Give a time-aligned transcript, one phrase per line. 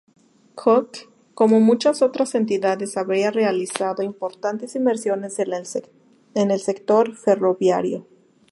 [0.55, 5.37] Cooke, como muchas otras entidades, había realizado importantes inversiones
[6.33, 8.07] en el sector ferroviario.